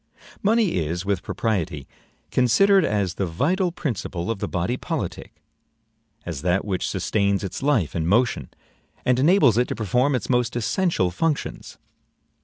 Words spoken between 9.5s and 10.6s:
it to perform its most